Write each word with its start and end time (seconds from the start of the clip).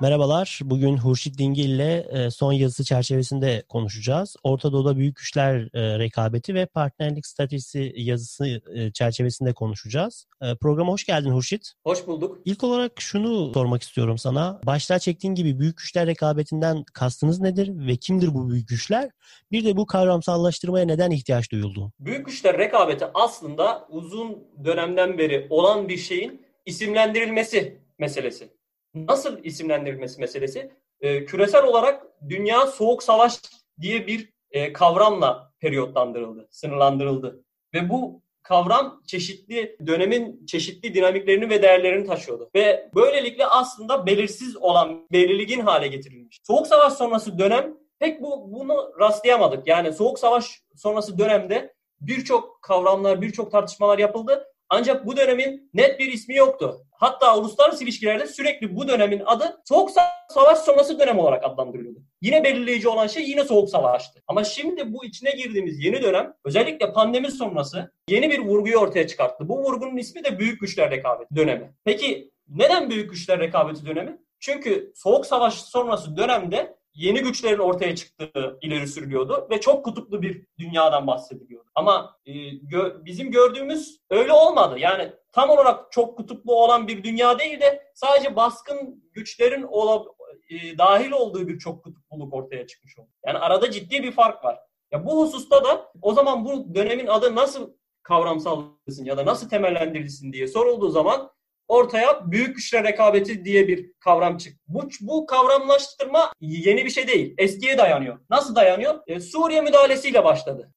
Merhabalar. 0.00 0.60
Bugün 0.64 0.96
Hurşit 0.96 1.38
Dingil 1.38 1.70
ile 1.70 2.06
e, 2.10 2.30
son 2.30 2.52
yazısı 2.52 2.84
çerçevesinde 2.84 3.62
konuşacağız. 3.68 4.36
Orta 4.42 4.72
Doğu'da 4.72 4.96
büyük 4.96 5.16
güçler 5.16 5.68
e, 5.74 5.98
rekabeti 5.98 6.54
ve 6.54 6.66
partnerlik 6.66 7.26
stratejisi 7.26 7.92
yazısı 7.96 8.46
e, 8.74 8.92
çerçevesinde 8.92 9.52
konuşacağız. 9.52 10.26
Programa 10.60 10.92
hoş 10.92 11.04
geldin 11.04 11.30
Hurşit. 11.30 11.72
Hoş 11.84 12.06
bulduk. 12.06 12.38
İlk 12.44 12.64
olarak 12.64 12.92
şunu 13.00 13.52
sormak 13.54 13.82
istiyorum 13.82 14.18
sana. 14.18 14.60
Başta 14.66 14.98
çektiğin 14.98 15.34
gibi 15.34 15.58
büyük 15.58 15.76
güçler 15.76 16.06
rekabetinden 16.06 16.84
kastınız 16.84 17.40
nedir 17.40 17.86
ve 17.86 17.96
kimdir 17.96 18.34
bu 18.34 18.50
büyük 18.50 18.68
güçler? 18.68 19.10
Bir 19.52 19.64
de 19.64 19.76
bu 19.76 19.86
kavramsallaştırmaya 19.86 20.86
neden 20.86 21.10
ihtiyaç 21.10 21.52
duyuldu? 21.52 21.92
Büyük 22.00 22.26
güçler 22.26 22.58
rekabeti 22.58 23.06
aslında 23.14 23.86
uzun 23.90 24.38
dönemden 24.64 25.18
beri 25.18 25.46
olan 25.50 25.88
bir 25.88 25.98
şeyin 25.98 26.46
isimlendirilmesi 26.66 27.78
meselesi 27.98 28.55
nasıl 28.96 29.44
isimlendirilmesi 29.44 30.20
meselesi 30.20 30.72
e, 31.00 31.24
küresel 31.24 31.64
olarak 31.64 32.06
dünya 32.28 32.66
soğuk 32.66 33.02
savaş 33.02 33.40
diye 33.80 34.06
bir 34.06 34.32
e, 34.50 34.72
kavramla 34.72 35.52
periyotlandırıldı, 35.60 36.48
sınırlandırıldı. 36.50 37.44
Ve 37.74 37.88
bu 37.90 38.22
kavram 38.42 39.02
çeşitli 39.06 39.76
dönemin 39.86 40.46
çeşitli 40.46 40.94
dinamiklerini 40.94 41.50
ve 41.50 41.62
değerlerini 41.62 42.06
taşıyordu. 42.06 42.50
Ve 42.54 42.90
böylelikle 42.94 43.46
aslında 43.46 44.06
belirsiz 44.06 44.56
olan 44.56 45.06
belirgin 45.12 45.60
hale 45.60 45.88
getirilmiş. 45.88 46.40
Soğuk 46.42 46.66
savaş 46.66 46.92
sonrası 46.92 47.38
dönem 47.38 47.74
pek 47.98 48.22
bu 48.22 48.52
bunu 48.52 48.92
rastlayamadık. 49.00 49.66
Yani 49.66 49.92
soğuk 49.92 50.18
savaş 50.18 50.62
sonrası 50.76 51.18
dönemde 51.18 51.74
birçok 52.00 52.62
kavramlar, 52.62 53.22
birçok 53.22 53.52
tartışmalar 53.52 53.98
yapıldı 53.98 54.46
ancak 54.68 55.06
bu 55.06 55.16
dönemin 55.16 55.70
net 55.74 55.98
bir 55.98 56.12
ismi 56.12 56.36
yoktu. 56.36 56.82
Hatta 56.92 57.38
uluslararası 57.38 57.84
ilişkilerde 57.84 58.26
sürekli 58.26 58.76
bu 58.76 58.88
dönemin 58.88 59.22
adı 59.26 59.62
Soğuk 59.64 59.90
Savaş 60.28 60.58
sonrası 60.58 60.98
dönem 60.98 61.18
olarak 61.18 61.44
adlandırılıyordu. 61.44 61.98
Yine 62.22 62.44
belirleyici 62.44 62.88
olan 62.88 63.06
şey 63.06 63.30
yine 63.30 63.44
Soğuk 63.44 63.70
Savaş'tı. 63.70 64.22
Ama 64.26 64.44
şimdi 64.44 64.92
bu 64.92 65.04
içine 65.04 65.30
girdiğimiz 65.30 65.84
yeni 65.84 66.02
dönem 66.02 66.34
özellikle 66.44 66.92
pandemi 66.92 67.30
sonrası 67.30 67.92
yeni 68.08 68.30
bir 68.30 68.38
vurguyu 68.38 68.76
ortaya 68.76 69.06
çıkarttı. 69.06 69.48
Bu 69.48 69.58
vurgunun 69.58 69.96
ismi 69.96 70.24
de 70.24 70.38
Büyük 70.38 70.60
Güçler 70.60 70.90
Rekabeti 70.90 71.36
dönemi. 71.36 71.74
Peki 71.84 72.30
neden 72.48 72.90
Büyük 72.90 73.10
Güçler 73.10 73.40
Rekabeti 73.40 73.86
dönemi? 73.86 74.18
Çünkü 74.40 74.92
Soğuk 74.94 75.26
Savaş 75.26 75.54
sonrası 75.54 76.16
dönemde 76.16 76.76
yeni 76.96 77.20
güçlerin 77.20 77.58
ortaya 77.58 77.96
çıktığı 77.96 78.58
ileri 78.62 78.86
sürülüyordu 78.86 79.46
ve 79.50 79.60
çok 79.60 79.84
kutuplu 79.84 80.22
bir 80.22 80.46
dünyadan 80.58 81.06
bahsediliyordu. 81.06 81.68
Ama 81.74 82.16
e, 82.26 82.32
gö- 82.50 83.04
bizim 83.04 83.30
gördüğümüz 83.30 84.00
öyle 84.10 84.32
olmadı. 84.32 84.78
Yani 84.78 85.12
tam 85.32 85.50
olarak 85.50 85.92
çok 85.92 86.16
kutuplu 86.16 86.54
olan 86.54 86.88
bir 86.88 87.04
dünya 87.04 87.38
değil 87.38 87.60
de 87.60 87.82
sadece 87.94 88.36
baskın 88.36 89.04
güçlerin 89.12 89.62
ola, 89.62 90.04
e, 90.50 90.78
dahil 90.78 91.10
olduğu 91.10 91.48
bir 91.48 91.58
çok 91.58 91.84
kutupluluk 91.84 92.34
ortaya 92.34 92.66
çıkmış 92.66 92.98
oldu. 92.98 93.10
Yani 93.26 93.38
arada 93.38 93.70
ciddi 93.70 94.02
bir 94.02 94.12
fark 94.12 94.44
var. 94.44 94.58
Ya 94.92 95.06
bu 95.06 95.22
hususta 95.22 95.64
da 95.64 95.92
o 96.02 96.12
zaman 96.12 96.44
bu 96.44 96.74
dönemin 96.74 97.06
adı 97.06 97.34
nasıl 97.34 97.72
kavramsallırsın 98.02 99.04
ya 99.04 99.16
da 99.16 99.26
nasıl 99.26 99.48
temellendirilsin 99.48 100.32
diye 100.32 100.46
sorulduğu 100.46 100.88
zaman 100.88 101.30
ortaya 101.68 102.30
büyük 102.30 102.56
güçler 102.56 102.84
rekabeti 102.84 103.44
diye 103.44 103.68
bir 103.68 103.92
kavram 104.00 104.36
çıktı. 104.36 104.64
Bu, 104.68 104.88
bu 105.00 105.26
kavramlaştırma 105.26 106.32
yeni 106.40 106.84
bir 106.84 106.90
şey 106.90 107.08
değil. 107.08 107.34
Eskiye 107.38 107.78
dayanıyor. 107.78 108.18
Nasıl 108.30 108.54
dayanıyor? 108.54 108.94
E, 109.06 109.20
Suriye 109.20 109.60
müdahalesiyle 109.60 110.24
başladı. 110.24 110.72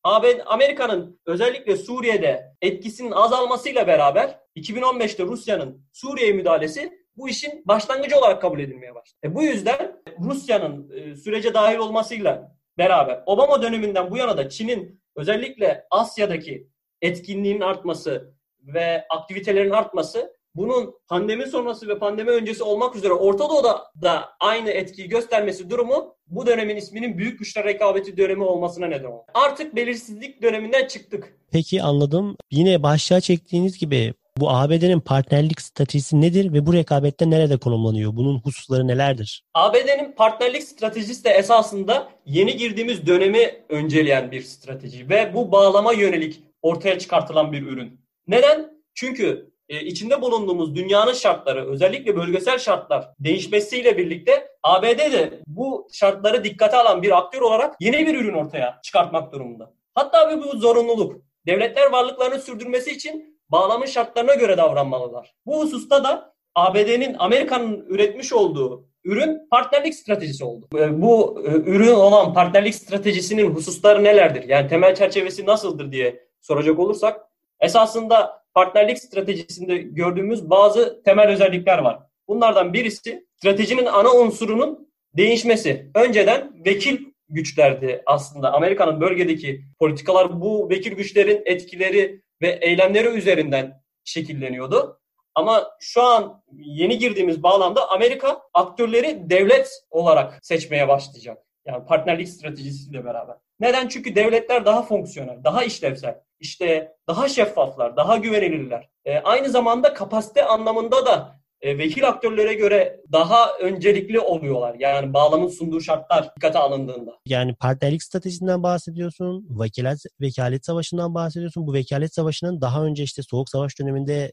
Amerika'nın 0.46 1.20
özellikle 1.26 1.76
Suriye'de 1.78 2.54
etkisinin 2.62 3.12
azalmasıyla 3.12 3.88
beraber 3.88 4.40
2015'te 4.56 5.24
Rusya'nın 5.24 5.86
Suriye 5.94 6.34
müdahalesi 6.34 7.00
bu 7.18 7.30
işin 7.30 7.64
başlangıcı 7.66 8.18
olarak 8.18 8.42
kabul 8.42 8.60
edilmeye 8.60 8.96
başladı. 8.96 9.20
E, 9.24 9.36
bu 9.36 9.44
yüzden 9.44 10.02
Rusya'nın 10.20 10.92
e, 10.92 11.16
sürece 11.16 11.54
dahil 11.54 11.78
olmasıyla 11.78 12.56
beraber 12.78 13.24
Obama 13.26 13.62
döneminden 13.62 14.12
bu 14.12 14.18
yana 14.18 14.38
da 14.38 14.50
Çin'in 14.50 15.02
özellikle 15.16 15.88
Asya'daki 15.92 16.68
etkinliğinin 17.02 17.62
artması 17.62 18.34
ve 18.62 19.06
aktivitelerin 19.10 19.72
artması 19.72 20.39
bunun 20.56 20.94
pandemi 21.08 21.48
sonrası 21.48 21.88
ve 21.88 22.00
pandemi 22.00 22.30
öncesi 22.30 22.64
olmak 22.64 22.96
üzere 22.96 23.14
Orta 23.14 23.50
Doğu'da 23.50 23.84
da 24.02 24.30
aynı 24.40 24.70
etkiyi 24.70 25.10
göstermesi 25.10 25.70
durumu 25.70 26.16
bu 26.28 26.48
dönemin 26.48 26.76
isminin 26.76 27.18
büyük 27.18 27.40
güçler 27.40 27.66
rekabeti 27.66 28.18
dönemi 28.18 28.44
olmasına 28.44 28.88
neden 28.88 29.06
oldu. 29.06 29.24
Artık 29.34 29.76
belirsizlik 29.76 30.42
döneminden 30.42 30.88
çıktık. 30.88 31.34
Peki 31.52 31.84
anladım. 31.84 32.38
Yine 32.52 32.84
başlığa 32.84 33.22
çektiğiniz 33.22 33.78
gibi 33.78 34.14
bu 34.38 34.50
ABD'nin 34.50 35.00
partnerlik 35.00 35.62
stratejisi 35.62 36.22
nedir 36.22 36.54
ve 36.54 36.66
bu 36.66 36.74
rekabette 36.74 37.30
nerede 37.30 37.58
konumlanıyor? 37.58 38.16
Bunun 38.16 38.40
hususları 38.40 38.88
nelerdir? 38.88 39.44
ABD'nin 39.54 40.12
partnerlik 40.12 40.64
stratejisi 40.64 41.24
de 41.24 41.30
esasında 41.30 42.10
yeni 42.26 42.58
girdiğimiz 42.58 43.08
dönemi 43.08 43.64
önceleyen 43.70 44.32
bir 44.32 44.42
strateji 44.42 45.10
ve 45.10 45.34
bu 45.34 45.52
bağlama 45.52 45.94
yönelik 45.94 46.44
ortaya 46.62 47.00
çıkartılan 47.00 47.52
bir 47.52 47.62
ürün. 47.62 48.02
Neden? 48.28 48.80
Çünkü 48.94 49.52
e, 49.70 49.82
içinde 49.82 50.22
bulunduğumuz 50.22 50.76
dünyanın 50.76 51.14
şartları, 51.14 51.70
özellikle 51.72 52.16
bölgesel 52.16 52.60
şartlar 52.60 53.10
değişmesiyle 53.20 53.98
birlikte 53.98 54.48
ABD 54.64 55.00
de 55.00 55.42
bu 55.48 55.88
şartları 55.94 56.44
dikkate 56.44 56.78
alan 56.78 57.02
bir 57.02 57.18
aktör 57.18 57.42
olarak 57.42 57.76
yeni 57.80 58.08
bir 58.08 58.16
ürün 58.16 58.34
ortaya 58.34 58.80
çıkartmak 58.84 59.34
durumunda. 59.34 59.74
Hatta 59.96 60.42
bu 60.44 60.58
zorunluluk. 60.58 61.22
Devletler 61.48 61.92
varlıklarını 61.92 62.40
sürdürmesi 62.40 62.92
için 62.92 63.40
bağlamın 63.50 63.86
şartlarına 63.86 64.34
göre 64.34 64.58
davranmalılar. 64.58 65.34
Bu 65.46 65.62
hususta 65.62 66.04
da 66.04 66.34
ABD'nin, 66.56 67.16
Amerika'nın 67.20 67.86
üretmiş 67.90 68.34
olduğu 68.34 68.90
ürün 69.04 69.50
partnerlik 69.52 69.96
stratejisi 69.96 70.44
oldu. 70.44 70.68
E, 70.78 71.02
bu 71.02 71.44
e, 71.48 71.52
ürün 71.52 71.94
olan 71.94 72.34
partnerlik 72.34 72.76
stratejisinin 72.76 73.56
hususları 73.56 74.04
nelerdir? 74.04 74.44
Yani 74.44 74.68
temel 74.68 74.96
çerçevesi 74.96 75.46
nasıldır 75.46 75.92
diye 75.92 76.28
soracak 76.42 76.80
olursak 76.80 77.22
esasında 77.60 78.44
partnerlik 78.54 79.00
stratejisinde 79.00 79.78
gördüğümüz 79.78 80.50
bazı 80.50 81.02
temel 81.04 81.28
özellikler 81.28 81.78
var. 81.78 82.00
Bunlardan 82.28 82.74
birisi 82.74 83.28
stratejinin 83.38 83.86
ana 83.86 84.14
unsurunun 84.14 84.92
değişmesi. 85.18 85.92
Önceden 85.96 86.52
vekil 86.66 86.98
güçlerdi 87.30 88.04
aslında. 88.06 88.54
Amerika'nın 88.54 89.02
bölgedeki 89.02 89.62
politikalar 89.80 90.42
bu 90.42 90.70
vekil 90.70 90.92
güçlerin 90.92 91.42
etkileri 91.46 92.22
ve 92.42 92.60
eylemleri 92.62 93.08
üzerinden 93.08 93.82
şekilleniyordu. 94.04 95.00
Ama 95.36 95.72
şu 95.80 96.02
an 96.02 96.44
yeni 96.54 96.98
girdiğimiz 96.98 97.44
bağlamda 97.44 97.90
Amerika 97.90 98.42
aktörleri 98.54 99.30
devlet 99.30 99.70
olarak 99.90 100.46
seçmeye 100.46 100.88
başlayacak. 100.88 101.38
Yani 101.70 101.86
partnerlik 101.86 102.30
stratejisiyle 102.30 103.06
beraber. 103.06 103.36
Neden? 103.60 103.88
Çünkü 103.88 104.16
devletler 104.16 104.66
daha 104.66 104.84
fonksiyonel, 104.84 105.44
daha 105.44 105.64
işlevsel. 105.64 106.16
İşte 106.40 106.94
daha 107.08 107.30
şeffaflar, 107.30 107.98
daha 107.98 108.18
güvenilirler. 108.18 108.90
E, 109.06 109.18
aynı 109.18 109.50
zamanda 109.50 109.94
kapasite 109.94 110.46
anlamında 110.46 111.06
da 111.06 111.40
e, 111.62 111.78
vekil 111.78 112.08
aktörlere 112.08 112.54
göre 112.54 113.02
daha 113.12 113.54
öncelikli 113.62 114.20
oluyorlar. 114.20 114.76
Yani 114.80 115.14
bağlamın 115.14 115.48
sunduğu 115.48 115.82
şartlar 115.82 116.36
dikkate 116.36 116.60
alındığında. 116.60 117.12
Yani 117.26 117.56
partnerlik 117.56 118.04
stratejisinden 118.04 118.64
bahsediyorsun, 118.64 119.48
vekalet, 119.50 120.00
vekalet 120.22 120.66
savaşından 120.66 121.14
bahsediyorsun. 121.14 121.68
Bu 121.68 121.74
vekalet 121.74 122.14
savaşının 122.14 122.62
daha 122.62 122.84
önce 122.84 123.04
işte 123.04 123.22
Soğuk 123.24 123.50
Savaş 123.50 123.80
döneminde 123.80 124.32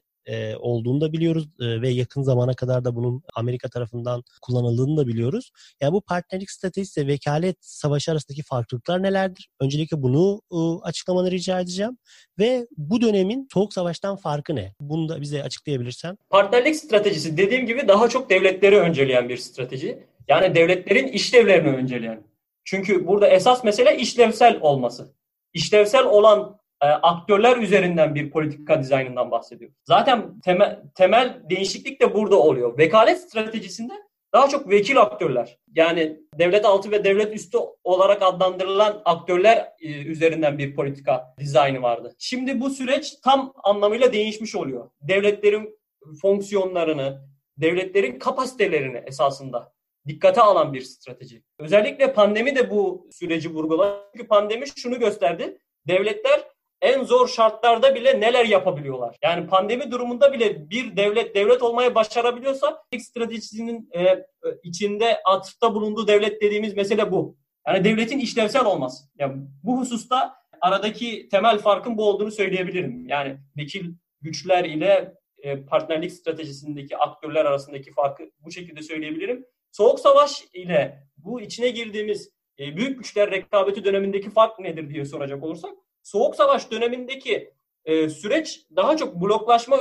olduğunu 0.59 1.01
da 1.01 1.13
biliyoruz 1.13 1.47
ve 1.59 1.89
yakın 1.89 2.21
zamana 2.21 2.53
kadar 2.53 2.85
da 2.85 2.95
bunun 2.95 3.23
Amerika 3.35 3.69
tarafından 3.69 4.23
kullanıldığını 4.41 4.97
da 4.97 5.07
biliyoruz. 5.07 5.51
Yani 5.81 5.93
bu 5.93 6.01
partnerlik 6.01 6.51
stratejisi 6.51 7.01
ve 7.01 7.07
vekalet 7.07 7.57
savaşı 7.61 8.11
arasındaki 8.11 8.43
farklılıklar 8.43 9.03
nelerdir? 9.03 9.49
Öncelikle 9.59 10.01
bunu 10.01 10.41
e, 10.51 10.57
açıklamanı 10.83 11.31
rica 11.31 11.59
edeceğim 11.59 11.97
ve 12.39 12.67
bu 12.77 13.01
dönemin 13.01 13.47
soğuk 13.53 13.73
savaştan 13.73 14.15
farkı 14.15 14.55
ne? 14.55 14.73
Bunu 14.79 15.09
da 15.09 15.21
bize 15.21 15.43
açıklayabilirsen. 15.43 16.17
Partnerlik 16.29 16.75
stratejisi 16.75 17.37
dediğim 17.37 17.65
gibi 17.65 17.87
daha 17.87 18.09
çok 18.09 18.29
devletleri 18.29 18.77
önceleyen 18.79 19.29
bir 19.29 19.37
strateji. 19.37 20.07
Yani 20.27 20.55
devletlerin 20.55 21.07
işlevlerini 21.07 21.69
önceleyen. 21.69 22.23
Çünkü 22.63 23.07
burada 23.07 23.27
esas 23.27 23.63
mesele 23.63 23.97
işlevsel 23.97 24.57
olması. 24.61 25.13
İşlevsel 25.53 26.05
olan 26.05 26.57
aktörler 26.85 27.57
üzerinden 27.57 28.15
bir 28.15 28.31
politika 28.31 28.79
dizaynından 28.79 29.31
bahsediyor. 29.31 29.71
Zaten 29.83 30.39
temel, 30.39 30.79
temel 30.95 31.41
değişiklik 31.49 32.01
de 32.01 32.13
burada 32.13 32.39
oluyor. 32.39 32.77
Vekalet 32.77 33.21
stratejisinde 33.21 33.93
daha 34.33 34.49
çok 34.49 34.69
vekil 34.69 35.01
aktörler. 35.01 35.57
Yani 35.75 36.19
devlet 36.39 36.65
altı 36.65 36.91
ve 36.91 37.03
devlet 37.03 37.35
üstü 37.35 37.57
olarak 37.83 38.21
adlandırılan 38.21 39.01
aktörler 39.05 39.73
e, 39.79 40.03
üzerinden 40.03 40.57
bir 40.57 40.75
politika 40.75 41.35
dizaynı 41.39 41.81
vardı. 41.81 42.15
Şimdi 42.19 42.61
bu 42.61 42.69
süreç 42.69 43.13
tam 43.23 43.53
anlamıyla 43.63 44.13
değişmiş 44.13 44.55
oluyor. 44.55 44.89
Devletlerin 45.01 45.79
fonksiyonlarını, 46.21 47.21
devletlerin 47.57 48.19
kapasitelerini 48.19 48.97
esasında 48.97 49.73
dikkate 50.07 50.41
alan 50.41 50.73
bir 50.73 50.81
strateji. 50.81 51.43
Özellikle 51.59 52.13
pandemi 52.13 52.55
de 52.55 52.71
bu 52.71 53.07
süreci 53.11 53.53
vurguladı. 53.53 54.03
Çünkü 54.13 54.27
pandemi 54.27 54.65
şunu 54.75 54.99
gösterdi. 54.99 55.57
Devletler 55.87 56.43
en 56.81 57.03
zor 57.03 57.27
şartlarda 57.27 57.95
bile 57.95 58.19
neler 58.19 58.45
yapabiliyorlar. 58.45 59.17
Yani 59.23 59.47
pandemi 59.47 59.91
durumunda 59.91 60.33
bile 60.33 60.69
bir 60.69 60.97
devlet 60.97 61.35
devlet 61.35 61.61
olmaya 61.61 61.95
başarabiliyorsa 61.95 62.83
stratejisinin 62.99 63.89
e, 63.95 64.25
içinde 64.63 65.21
atıfta 65.25 65.75
bulunduğu 65.75 66.07
devlet 66.07 66.41
dediğimiz 66.41 66.75
mesele 66.75 67.11
bu. 67.11 67.37
Yani 67.67 67.83
devletin 67.83 68.19
işlevsel 68.19 68.65
olması. 68.65 69.03
Yani 69.19 69.33
bu 69.63 69.79
hususta 69.79 70.35
aradaki 70.61 71.29
temel 71.29 71.57
farkın 71.57 71.97
bu 71.97 72.09
olduğunu 72.09 72.31
söyleyebilirim. 72.31 73.07
Yani 73.07 73.37
vekil 73.57 73.93
güçler 74.21 74.65
ile 74.65 75.13
e, 75.37 75.65
partnerlik 75.65 76.11
stratejisindeki 76.11 76.97
aktörler 76.97 77.45
arasındaki 77.45 77.91
farkı 77.91 78.31
bu 78.39 78.51
şekilde 78.51 78.83
söyleyebilirim. 78.83 79.45
Soğuk 79.71 79.99
savaş 79.99 80.43
ile 80.53 81.03
bu 81.17 81.41
içine 81.41 81.69
girdiğimiz 81.69 82.31
e, 82.59 82.77
büyük 82.77 82.97
güçler 82.97 83.31
rekabeti 83.31 83.85
dönemindeki 83.85 84.29
fark 84.29 84.59
nedir 84.59 84.89
diye 84.89 85.05
soracak 85.05 85.43
olursak 85.43 85.71
Soğuk 86.07 86.35
Savaş 86.35 86.71
dönemindeki 86.71 87.53
e, 87.85 88.09
süreç 88.09 88.65
daha 88.75 88.97
çok 88.97 89.21
bloklaşma 89.21 89.79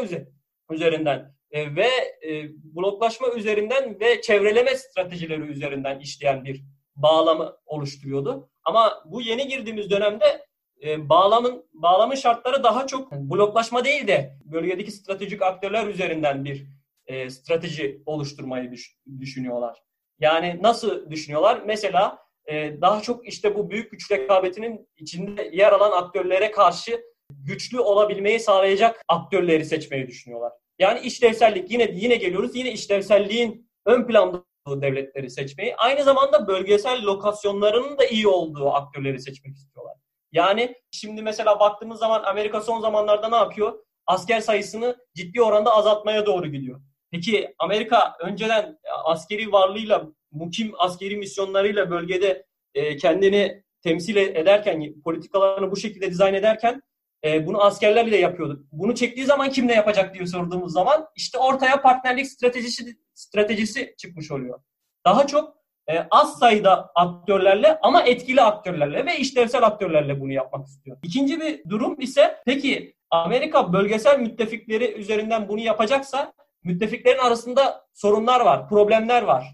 üzerinden 0.70 1.34
e, 1.50 1.76
ve 1.76 1.88
e, 2.28 2.48
bloklaşma 2.76 3.28
üzerinden 3.28 4.00
ve 4.00 4.20
çevreleme 4.20 4.76
stratejileri 4.76 5.40
üzerinden 5.40 6.00
işleyen 6.00 6.44
bir 6.44 6.64
bağlamı 6.96 7.56
oluşturuyordu. 7.66 8.50
Ama 8.64 9.02
bu 9.04 9.20
yeni 9.20 9.48
girdiğimiz 9.48 9.90
dönemde 9.90 10.46
e, 10.84 11.08
bağlamın 11.08 11.64
bağlamın 11.72 12.14
şartları 12.14 12.62
daha 12.64 12.86
çok 12.86 13.12
bloklaşma 13.12 13.84
değil 13.84 14.06
de 14.06 14.38
bölgedeki 14.44 14.90
stratejik 14.90 15.42
aktörler 15.42 15.86
üzerinden 15.86 16.44
bir 16.44 16.66
e, 17.06 17.30
strateji 17.30 18.02
oluşturmayı 18.06 18.72
düş, 18.72 18.96
düşünüyorlar. 19.20 19.82
Yani 20.18 20.58
nasıl 20.62 21.10
düşünüyorlar? 21.10 21.62
Mesela 21.66 22.25
e, 22.46 22.80
daha 22.80 23.02
çok 23.02 23.28
işte 23.28 23.54
bu 23.54 23.70
büyük 23.70 23.90
güç 23.90 24.10
rekabetinin 24.10 24.88
içinde 24.96 25.50
yer 25.52 25.72
alan 25.72 26.02
aktörlere 26.02 26.50
karşı 26.50 27.00
güçlü 27.30 27.80
olabilmeyi 27.80 28.40
sağlayacak 28.40 29.02
aktörleri 29.08 29.64
seçmeyi 29.64 30.08
düşünüyorlar. 30.08 30.52
Yani 30.78 31.00
işlevsellik 31.00 31.70
yine 31.70 31.90
yine 31.92 32.16
geliyoruz 32.16 32.56
yine 32.56 32.72
işlevselliğin 32.72 33.70
ön 33.86 34.06
planda 34.06 34.42
olduğu 34.66 34.82
devletleri 34.82 35.30
seçmeyi 35.30 35.76
aynı 35.76 36.04
zamanda 36.04 36.48
bölgesel 36.48 37.02
lokasyonlarının 37.02 37.98
da 37.98 38.06
iyi 38.06 38.28
olduğu 38.28 38.70
aktörleri 38.70 39.20
seçmek 39.20 39.56
istiyorlar. 39.56 39.96
Yani 40.32 40.74
şimdi 40.90 41.22
mesela 41.22 41.60
baktığımız 41.60 41.98
zaman 41.98 42.22
Amerika 42.22 42.60
son 42.60 42.80
zamanlarda 42.80 43.28
ne 43.28 43.36
yapıyor? 43.36 43.78
Asker 44.06 44.40
sayısını 44.40 44.96
ciddi 45.14 45.42
oranda 45.42 45.70
azaltmaya 45.72 46.26
doğru 46.26 46.46
gidiyor. 46.46 46.80
Peki 47.10 47.54
Amerika 47.58 48.16
önceden 48.20 48.78
askeri 49.04 49.52
varlığıyla 49.52 50.06
mukim 50.30 50.72
askeri 50.78 51.16
misyonlarıyla 51.16 51.90
bölgede 51.90 52.46
e, 52.74 52.96
kendini 52.96 53.62
temsil 53.82 54.16
ederken, 54.16 55.00
politikalarını 55.04 55.70
bu 55.70 55.76
şekilde 55.76 56.10
dizayn 56.10 56.34
ederken 56.34 56.82
e, 57.24 57.46
bunu 57.46 57.62
askerlerle 57.62 58.16
yapıyordu. 58.16 58.66
Bunu 58.72 58.94
çektiği 58.94 59.24
zaman 59.24 59.50
kim 59.50 59.68
ne 59.68 59.74
yapacak 59.74 60.14
diye 60.14 60.26
sorduğumuz 60.26 60.72
zaman 60.72 61.06
işte 61.16 61.38
ortaya 61.38 61.82
partnerlik 61.82 62.26
stratejisi 62.26 62.96
stratejisi 63.14 63.94
çıkmış 63.98 64.30
oluyor. 64.30 64.60
Daha 65.04 65.26
çok 65.26 65.56
e, 65.88 66.06
az 66.10 66.38
sayıda 66.38 66.90
aktörlerle 66.94 67.78
ama 67.82 68.02
etkili 68.02 68.42
aktörlerle 68.42 69.06
ve 69.06 69.16
işlevsel 69.16 69.62
aktörlerle 69.62 70.20
bunu 70.20 70.32
yapmak 70.32 70.66
istiyor. 70.66 70.96
İkinci 71.02 71.40
bir 71.40 71.62
durum 71.68 72.00
ise 72.00 72.36
peki 72.46 72.96
Amerika 73.10 73.72
bölgesel 73.72 74.20
müttefikleri 74.20 74.92
üzerinden 74.92 75.48
bunu 75.48 75.60
yapacaksa 75.60 76.32
müttefiklerin 76.66 77.18
arasında 77.18 77.86
sorunlar 77.94 78.40
var, 78.40 78.68
problemler 78.68 79.22
var. 79.22 79.44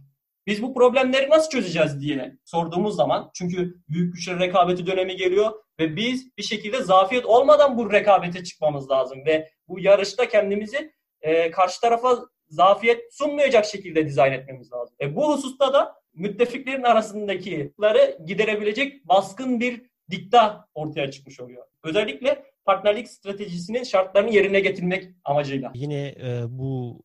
Biz 0.47 0.62
bu 0.62 0.75
problemleri 0.75 1.31
nasıl 1.31 1.50
çözeceğiz 1.50 2.00
diye 2.00 2.37
sorduğumuz 2.44 2.97
zaman 2.97 3.31
çünkü 3.35 3.75
büyük 3.88 4.14
güçler 4.14 4.38
rekabeti 4.38 4.87
dönemi 4.87 5.17
geliyor 5.17 5.53
ve 5.79 5.97
biz 5.97 6.37
bir 6.38 6.43
şekilde 6.43 6.82
zafiyet 6.82 7.26
olmadan 7.26 7.76
bu 7.76 7.93
rekabete 7.93 8.44
çıkmamız 8.44 8.91
lazım 8.91 9.19
ve 9.26 9.50
bu 9.69 9.81
yarışta 9.81 10.29
kendimizi 10.29 10.93
e, 11.20 11.50
karşı 11.50 11.81
tarafa 11.81 12.19
zafiyet 12.49 13.14
sunmayacak 13.14 13.64
şekilde 13.64 14.06
dizayn 14.06 14.32
etmemiz 14.32 14.73
lazım. 14.73 14.97
E, 15.00 15.17
bu 15.17 15.32
hususta 15.32 15.73
da 15.73 15.94
müttefiklerin 16.14 16.82
arasındakileri 16.82 18.19
giderebilecek 18.26 19.09
baskın 19.09 19.61
bir 19.61 19.91
dikta 20.12 20.69
ortaya 20.75 21.11
çıkmış 21.11 21.41
oluyor. 21.41 21.64
Özellikle 21.85 22.44
partnerlik 22.64 23.09
stratejisinin 23.09 23.82
şartlarını 23.85 24.31
yerine 24.31 24.61
getirmek 24.61 25.09
amacıyla. 25.25 25.73
Yine 25.75 26.06
e, 26.06 26.43
bu 26.49 27.03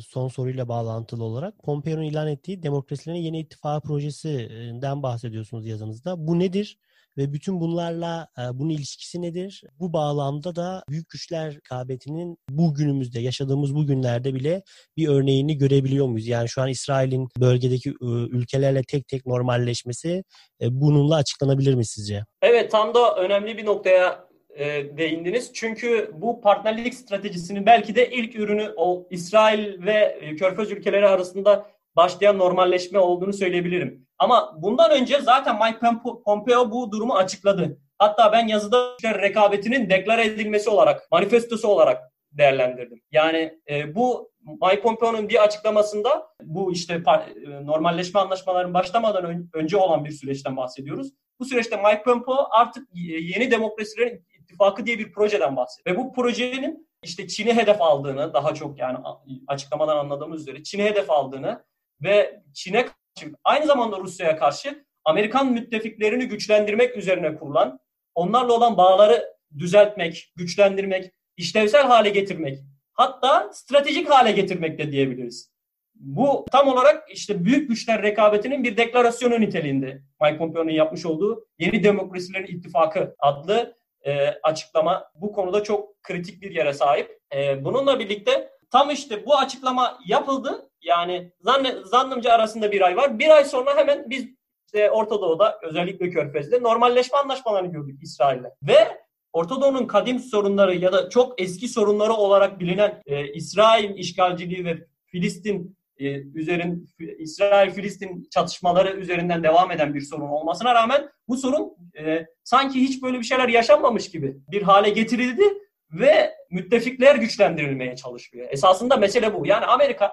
son 0.00 0.28
soruyla 0.28 0.68
bağlantılı 0.68 1.24
olarak 1.24 1.62
Pompeo'nun 1.62 2.02
ilan 2.02 2.28
ettiği 2.28 2.62
Demokrasilerin 2.62 3.18
Yeni 3.18 3.40
İttifakı 3.40 3.88
projesinden 3.88 5.02
bahsediyorsunuz 5.02 5.66
yazınızda. 5.66 6.26
Bu 6.26 6.38
nedir? 6.38 6.78
Ve 7.18 7.32
bütün 7.32 7.60
bunlarla 7.60 8.28
e, 8.38 8.42
bunun 8.58 8.70
ilişkisi 8.70 9.22
nedir? 9.22 9.62
Bu 9.80 9.92
bağlamda 9.92 10.56
da 10.56 10.82
büyük 10.88 11.08
güçler 11.08 11.54
rekabetinin 11.54 12.38
bugünümüzde 12.50 13.20
yaşadığımız 13.20 13.74
bu 13.74 13.86
günlerde 13.86 14.34
bile 14.34 14.62
bir 14.96 15.08
örneğini 15.08 15.58
görebiliyor 15.58 16.06
muyuz? 16.06 16.26
Yani 16.26 16.48
şu 16.48 16.62
an 16.62 16.68
İsrail'in 16.68 17.28
bölgedeki 17.40 17.94
ülkelerle 18.30 18.82
tek 18.82 19.08
tek 19.08 19.26
normalleşmesi 19.26 20.24
e, 20.62 20.64
bununla 20.70 21.14
açıklanabilir 21.14 21.74
mi 21.74 21.86
sizce? 21.86 22.24
Evet 22.42 22.70
tam 22.70 22.94
da 22.94 23.16
önemli 23.16 23.58
bir 23.58 23.66
noktaya 23.66 24.26
e, 24.56 24.96
değindiniz. 24.98 25.50
Çünkü 25.54 26.10
bu 26.14 26.40
partnerlik 26.40 26.94
stratejisinin 26.94 27.66
belki 27.66 27.94
de 27.94 28.10
ilk 28.10 28.36
ürünü 28.36 28.72
o 28.76 29.06
İsrail 29.10 29.86
ve 29.86 30.18
e, 30.20 30.36
Körfez 30.36 30.70
ülkeleri 30.70 31.08
arasında 31.08 31.66
başlayan 31.96 32.38
normalleşme 32.38 32.98
olduğunu 32.98 33.32
söyleyebilirim. 33.32 34.05
Ama 34.18 34.54
bundan 34.62 34.90
önce 34.90 35.20
zaten 35.20 35.58
Mike 35.58 35.78
Pompeo 36.24 36.70
bu 36.70 36.92
durumu 36.92 37.14
açıkladı. 37.14 37.78
Hatta 37.98 38.32
ben 38.32 38.46
yazıda 38.46 38.96
rekabetinin 39.04 39.90
deklar 39.90 40.18
edilmesi 40.18 40.70
olarak, 40.70 41.10
manifestosu 41.10 41.68
olarak 41.68 42.12
değerlendirdim. 42.32 43.00
Yani 43.10 43.58
e, 43.70 43.94
bu 43.94 44.30
Mike 44.40 44.80
Pompeo'nun 44.82 45.28
bir 45.28 45.44
açıklamasında 45.44 46.26
bu 46.42 46.72
işte 46.72 46.94
e, 46.94 47.66
normalleşme 47.66 48.20
anlaşmalarının 48.20 48.74
başlamadan 48.74 49.24
ön, 49.24 49.50
önce 49.52 49.76
olan 49.76 50.04
bir 50.04 50.10
süreçten 50.10 50.56
bahsediyoruz. 50.56 51.12
Bu 51.40 51.44
süreçte 51.44 51.76
Mike 51.76 52.02
Pompeo 52.02 52.48
artık 52.50 52.88
yeni 52.94 53.50
demokrasilerin 53.50 54.26
İttifakı 54.40 54.86
diye 54.86 54.98
bir 54.98 55.12
projeden 55.12 55.56
bahsediyor. 55.56 55.96
Ve 55.96 56.00
bu 56.00 56.12
projenin 56.12 56.88
işte 57.02 57.28
Çin'i 57.28 57.54
hedef 57.54 57.82
aldığını 57.82 58.34
daha 58.34 58.54
çok 58.54 58.78
yani 58.78 58.98
açıklamadan 59.46 59.96
anladığımız 59.96 60.40
üzere 60.40 60.62
Çin'i 60.62 60.84
hedef 60.84 61.10
aldığını 61.10 61.64
ve 62.02 62.42
Çin'e 62.54 62.86
karşı 63.16 63.34
aynı 63.44 63.66
zamanda 63.66 63.98
Rusya'ya 63.98 64.36
karşı 64.36 64.84
Amerikan 65.04 65.52
müttefiklerini 65.52 66.26
güçlendirmek 66.26 66.96
üzerine 66.96 67.34
kurulan, 67.34 67.78
onlarla 68.14 68.52
olan 68.52 68.76
bağları 68.76 69.36
düzeltmek, 69.58 70.32
güçlendirmek, 70.36 71.10
işlevsel 71.36 71.86
hale 71.86 72.08
getirmek, 72.08 72.58
hatta 72.92 73.50
stratejik 73.52 74.10
hale 74.10 74.32
getirmek 74.32 74.78
de 74.78 74.92
diyebiliriz. 74.92 75.56
Bu 75.94 76.44
tam 76.52 76.68
olarak 76.68 77.10
işte 77.10 77.44
büyük 77.44 77.68
güçler 77.68 78.02
rekabetinin 78.02 78.64
bir 78.64 78.76
deklarasyonu 78.76 79.40
niteliğinde. 79.40 80.02
Mike 80.22 80.38
Pompeo'nun 80.38 80.70
yapmış 80.70 81.06
olduğu 81.06 81.46
Yeni 81.58 81.84
Demokrasilerin 81.84 82.46
İttifakı 82.46 83.14
adlı 83.18 83.76
e, 84.06 84.28
açıklama 84.42 85.10
bu 85.14 85.32
konuda 85.32 85.62
çok 85.62 86.02
kritik 86.02 86.42
bir 86.42 86.50
yere 86.50 86.72
sahip. 86.72 87.18
E, 87.34 87.64
bununla 87.64 87.98
birlikte 87.98 88.50
tam 88.70 88.90
işte 88.90 89.26
bu 89.26 89.36
açıklama 89.36 89.98
yapıldı. 90.06 90.70
Yani 90.82 91.32
zanne, 91.40 91.74
zannımca 91.84 92.32
arasında 92.32 92.72
bir 92.72 92.80
ay 92.80 92.96
var. 92.96 93.18
Bir 93.18 93.30
ay 93.30 93.44
sonra 93.44 93.76
hemen 93.76 94.10
biz 94.10 94.26
işte 94.66 94.90
Orta 94.90 95.20
Doğu'da 95.20 95.58
özellikle 95.62 96.10
Körfez'de 96.10 96.62
normalleşme 96.62 97.18
anlaşmalarını 97.18 97.72
gördük 97.72 98.02
İsrail'le. 98.02 98.46
Ve 98.62 99.06
Orta 99.32 99.60
Doğu'nun 99.60 99.86
kadim 99.86 100.18
sorunları 100.18 100.74
ya 100.74 100.92
da 100.92 101.10
çok 101.10 101.40
eski 101.40 101.68
sorunları 101.68 102.12
olarak 102.12 102.60
bilinen 102.60 103.02
e, 103.06 103.32
İsrail 103.32 103.98
işgalciliği 103.98 104.64
ve 104.64 104.86
Filistin 105.06 105.76
e, 105.98 106.20
üzerin 106.20 106.88
İsrail-Filistin 107.18 108.28
çatışmaları 108.30 108.96
üzerinden 108.96 109.42
devam 109.42 109.70
eden 109.70 109.94
bir 109.94 110.00
sorun 110.00 110.28
olmasına 110.28 110.74
rağmen 110.74 111.08
bu 111.28 111.36
sorun 111.36 111.72
e, 111.98 112.26
sanki 112.44 112.80
hiç 112.80 113.02
böyle 113.02 113.18
bir 113.18 113.24
şeyler 113.24 113.48
yaşanmamış 113.48 114.10
gibi 114.10 114.36
bir 114.50 114.62
hale 114.62 114.90
getirildi 114.90 115.42
ve 115.90 116.34
müttefikler 116.50 117.16
güçlendirilmeye 117.16 117.96
çalışıyor. 117.96 118.48
Esasında 118.50 118.96
mesele 118.96 119.34
bu. 119.34 119.46
Yani 119.46 119.66
Amerika 119.66 120.12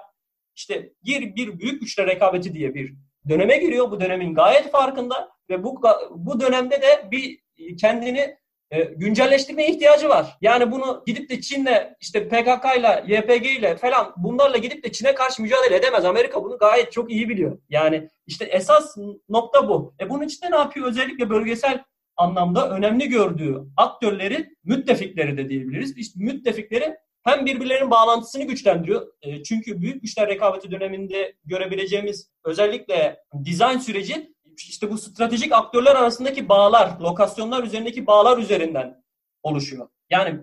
işte 0.54 0.92
bir, 1.04 1.36
bir 1.36 1.58
büyük 1.58 1.80
güçle 1.80 2.06
rekabeti 2.06 2.54
diye 2.54 2.74
bir 2.74 2.94
döneme 3.28 3.56
giriyor. 3.58 3.90
Bu 3.90 4.00
dönemin 4.00 4.34
gayet 4.34 4.70
farkında 4.70 5.28
ve 5.50 5.64
bu 5.64 5.82
bu 6.10 6.40
dönemde 6.40 6.82
de 6.82 7.08
bir 7.10 7.40
kendini 7.80 8.36
e, 8.70 8.82
güncelleştirmeye 8.82 9.68
ihtiyacı 9.68 10.08
var. 10.08 10.38
Yani 10.40 10.72
bunu 10.72 11.02
gidip 11.06 11.30
de 11.30 11.40
Çin'le 11.40 11.94
işte 12.00 12.28
PKK 12.28 12.78
ile 12.78 13.04
YPG 13.06 13.46
ile 13.46 13.76
falan 13.76 14.14
bunlarla 14.16 14.56
gidip 14.56 14.84
de 14.84 14.92
Çin'e 14.92 15.14
karşı 15.14 15.42
mücadele 15.42 15.76
edemez. 15.76 16.04
Amerika 16.04 16.44
bunu 16.44 16.58
gayet 16.58 16.92
çok 16.92 17.10
iyi 17.10 17.28
biliyor. 17.28 17.58
Yani 17.68 18.08
işte 18.26 18.44
esas 18.44 18.96
nokta 19.28 19.68
bu. 19.68 19.94
E 20.00 20.10
bunun 20.10 20.24
için 20.24 20.46
de 20.46 20.50
ne 20.50 20.56
yapıyor? 20.56 20.86
Özellikle 20.86 21.30
bölgesel 21.30 21.84
anlamda 22.16 22.70
önemli 22.70 23.08
gördüğü 23.08 23.62
aktörleri 23.76 24.56
müttefikleri 24.64 25.36
de 25.36 25.48
diyebiliriz. 25.48 25.98
İşte 25.98 26.20
müttefikleri 26.20 26.96
hem 27.24 27.46
birbirlerinin 27.46 27.90
bağlantısını 27.90 28.44
güçlendiriyor. 28.44 29.06
E, 29.22 29.42
çünkü 29.42 29.80
büyük 29.80 30.02
güçler 30.02 30.28
rekabeti 30.28 30.70
döneminde 30.70 31.34
görebileceğimiz 31.44 32.30
özellikle 32.44 33.20
dizayn 33.44 33.78
süreci 33.78 34.34
işte 34.56 34.90
bu 34.90 34.98
stratejik 34.98 35.52
aktörler 35.52 35.96
arasındaki 35.96 36.48
bağlar, 36.48 37.00
lokasyonlar 37.00 37.62
üzerindeki 37.62 38.06
bağlar 38.06 38.38
üzerinden 38.38 39.04
oluşuyor. 39.42 39.88
Yani 40.10 40.40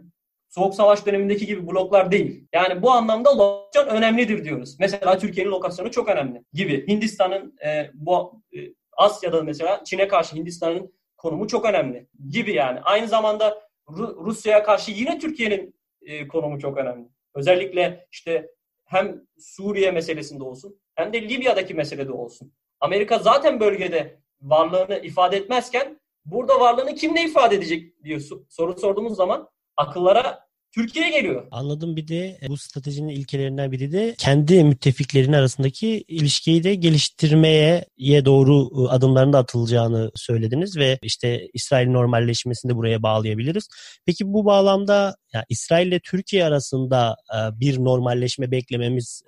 Soğuk 0.50 0.76
Savaş 0.76 1.06
dönemindeki 1.06 1.46
gibi 1.46 1.68
bloklar 1.68 2.12
değil. 2.12 2.48
Yani 2.54 2.82
bu 2.82 2.92
anlamda 2.92 3.38
lokasyon 3.38 3.88
önemlidir 3.88 4.44
diyoruz. 4.44 4.76
Mesela 4.80 5.18
Türkiye'nin 5.18 5.52
lokasyonu 5.52 5.92
çok 5.92 6.10
önemli 6.10 6.44
gibi. 6.54 6.88
Hindistan'ın 6.88 7.56
e, 7.66 7.92
bu 7.94 8.42
e, 8.54 8.60
Asya'da 8.98 9.44
mesela 9.44 9.84
Çin'e 9.84 10.08
karşı 10.08 10.36
Hindistan'ın 10.36 10.94
konumu 11.22 11.48
çok 11.48 11.66
önemli 11.66 12.08
gibi 12.30 12.54
yani. 12.54 12.80
Aynı 12.82 13.08
zamanda 13.08 13.62
Ru- 13.88 14.26
Rusya'ya 14.26 14.64
karşı 14.64 14.92
yine 14.92 15.20
Türkiye'nin 15.20 15.76
e, 16.02 16.28
konumu 16.28 16.60
çok 16.60 16.78
önemli. 16.78 17.08
Özellikle 17.36 18.08
işte 18.12 18.52
hem 18.86 19.22
Suriye 19.40 19.92
meselesinde 19.92 20.44
olsun 20.44 20.80
hem 20.96 21.14
de 21.14 21.22
Libya'daki 21.30 21.74
meselede 21.74 22.12
olsun. 22.12 22.54
Amerika 22.80 23.20
zaten 23.20 23.60
bölgede 23.60 24.20
varlığını 24.42 25.00
ifade 25.04 25.38
etmezken 25.38 26.00
burada 26.26 26.60
varlığını 26.60 26.96
kimle 26.96 27.24
ifade 27.24 27.56
edecek 27.56 28.04
diye 28.04 28.20
soru 28.50 28.80
sorduğumuz 28.80 29.16
zaman 29.16 29.50
akıllara 29.78 30.40
Türkiye 30.72 31.10
geliyor. 31.10 31.48
Anladım 31.52 31.96
bir 31.96 32.08
de 32.08 32.40
bu 32.50 32.58
stratejinin 32.58 33.10
ilkelerinden 33.10 33.72
biri 33.72 33.92
de 33.92 34.16
kendi 34.18 34.64
müttefiklerin 34.64 35.34
arasındaki 35.34 36.04
ilişkiyi 36.08 36.64
de 36.64 36.76
geliştirmeye 36.76 37.86
doğru 38.26 38.82
ıı, 38.82 38.90
adımların 38.90 39.34
da 39.34 39.38
atılacağını 39.38 40.12
söylediniz 40.16 40.78
ve 40.78 41.00
işte 41.02 41.48
İsrail 41.54 41.90
normalleşmesini 41.90 42.72
de 42.72 42.76
buraya 42.76 43.04
bağlayabiliriz. 43.04 43.68
Peki 44.06 44.24
bu 44.28 44.46
bağlamda 44.46 45.16
yani 45.34 45.46
İsrail 45.50 45.88
ile 45.88 46.00
Türkiye 46.00 46.46
arasında 46.46 47.16
bir 47.54 47.78
normalleşme 47.78 48.52
beklememiz 48.52 49.24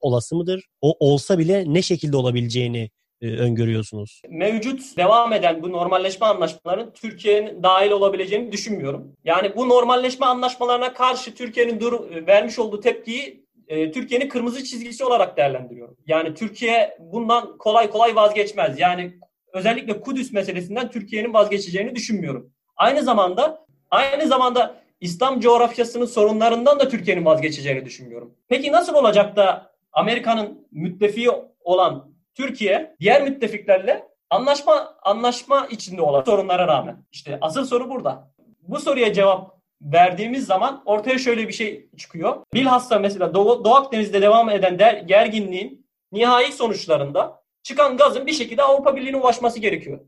olası 0.00 0.36
mıdır? 0.36 0.64
O 0.80 0.96
olsa 1.00 1.38
bile 1.38 1.64
ne 1.66 1.82
şekilde 1.82 2.16
olabileceğini 2.16 2.78
e, 2.78 2.90
öngörüyorsunuz? 3.22 4.22
Mevcut 4.28 4.96
devam 4.96 5.32
eden 5.32 5.62
bu 5.62 5.72
normalleşme 5.72 6.26
anlaşmaların 6.26 6.92
Türkiye'nin 6.92 7.62
dahil 7.62 7.90
olabileceğini 7.90 8.52
düşünmüyorum. 8.52 9.16
Yani 9.24 9.56
bu 9.56 9.68
normalleşme 9.68 10.26
anlaşmalarına 10.26 10.92
karşı 10.92 11.34
Türkiye'nin 11.34 11.80
dur 11.80 12.10
e, 12.10 12.26
vermiş 12.26 12.58
olduğu 12.58 12.80
tepkiyi 12.80 13.46
e, 13.68 13.90
Türkiye'nin 13.92 14.28
kırmızı 14.28 14.64
çizgisi 14.64 15.04
olarak 15.04 15.36
değerlendiriyorum. 15.36 15.96
Yani 16.06 16.34
Türkiye 16.34 16.98
bundan 17.00 17.58
kolay 17.58 17.90
kolay 17.90 18.16
vazgeçmez. 18.16 18.78
Yani 18.78 19.12
özellikle 19.52 20.00
Kudüs 20.00 20.32
meselesinden 20.32 20.90
Türkiye'nin 20.90 21.34
vazgeçeceğini 21.34 21.94
düşünmüyorum. 21.94 22.52
Aynı 22.76 23.02
zamanda 23.02 23.66
aynı 23.90 24.26
zamanda 24.26 24.80
İslam 25.00 25.40
coğrafyasının 25.40 26.06
sorunlarından 26.06 26.80
da 26.80 26.88
Türkiye'nin 26.88 27.24
vazgeçeceğini 27.24 27.84
düşünmüyorum. 27.84 28.34
Peki 28.48 28.72
nasıl 28.72 28.94
olacak 28.94 29.36
da 29.36 29.72
Amerika'nın 29.92 30.68
müttefiği 30.72 31.30
olan 31.60 32.09
Türkiye 32.34 32.96
diğer 33.00 33.22
müttefiklerle 33.22 34.08
anlaşma 34.30 34.96
anlaşma 35.02 35.66
içinde 35.70 36.02
olan 36.02 36.22
sorunlara 36.22 36.68
rağmen. 36.68 37.04
İşte 37.12 37.38
asıl 37.40 37.64
soru 37.64 37.90
burada. 37.90 38.32
Bu 38.62 38.78
soruya 38.78 39.12
cevap 39.12 39.60
verdiğimiz 39.82 40.46
zaman 40.46 40.82
ortaya 40.84 41.18
şöyle 41.18 41.48
bir 41.48 41.52
şey 41.52 41.90
çıkıyor. 41.96 42.36
Bilhassa 42.54 42.98
mesela 42.98 43.34
Doğu, 43.34 43.64
Doğu 43.64 43.74
Akdeniz'de 43.74 44.22
devam 44.22 44.50
eden 44.50 44.78
der, 44.78 44.94
gerginliğin 44.94 45.86
nihai 46.12 46.52
sonuçlarında 46.52 47.42
çıkan 47.62 47.96
gazın 47.96 48.26
bir 48.26 48.32
şekilde 48.32 48.62
Avrupa 48.62 48.96
Birliği'ne 48.96 49.16
ulaşması 49.16 49.60
gerekiyor. 49.60 50.00